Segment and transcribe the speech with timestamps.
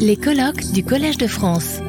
[0.00, 1.80] Les colloques du Collège de France.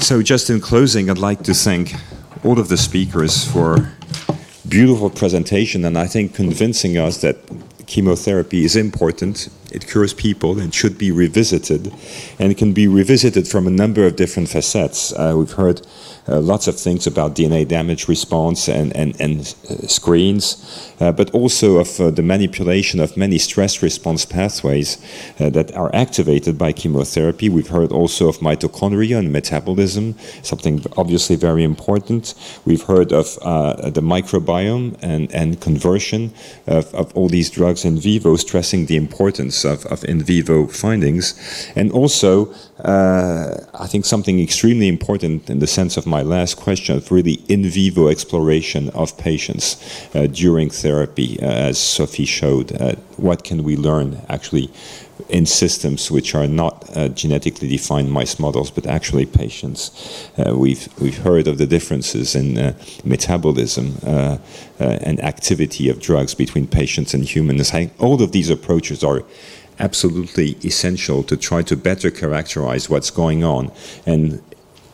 [0.00, 1.94] So, just in closing, I'd like to thank
[2.44, 3.92] all of the speakers for
[4.68, 7.36] beautiful presentation and I think convincing us that
[7.86, 9.50] chemotherapy is important.
[9.72, 11.92] It cures people and should be revisited,
[12.38, 15.14] and it can be revisited from a number of different facets.
[15.14, 15.80] Uh, we've heard
[16.28, 21.30] uh, lots of things about DNA damage response and, and, and uh, screens, uh, but
[21.32, 24.98] also of uh, the manipulation of many stress response pathways
[25.40, 27.48] uh, that are activated by chemotherapy.
[27.48, 32.34] We've heard also of mitochondria and metabolism, something obviously very important.
[32.64, 33.34] We've heard of
[33.94, 36.32] the microbiome and, and conversion
[36.66, 41.34] of, of all these drugs in vivo, stressing the importance of, of in vivo findings.
[41.76, 42.52] And also,
[42.84, 47.64] I think something extremely important in the sense of my last question of really in
[47.64, 49.76] vivo exploration of patients
[50.14, 52.72] uh, during therapy, uh, as Sophie showed.
[52.72, 54.70] Uh, what can we learn actually
[55.28, 60.28] in systems which are not uh, genetically defined mice models, but actually patients?
[60.36, 62.72] Uh, we've we've heard of the differences in uh,
[63.04, 63.98] metabolism
[64.80, 67.72] and activity of drugs between patients and humans.
[67.98, 69.22] All of these approaches are
[69.78, 73.70] absolutely essential to try to better characterize what's going on
[74.06, 74.42] and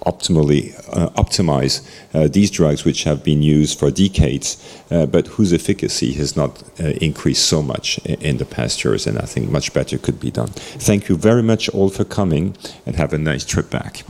[0.06, 1.82] optimally uh, optimize
[2.14, 4.56] uh, these drugs which have been used for decades
[4.90, 9.18] uh, but whose efficacy has not uh, increased so much in, the past years and
[9.18, 10.48] I think much better could be done.
[10.88, 12.56] Thank you very much all for coming
[12.86, 14.04] and have a nice trip back.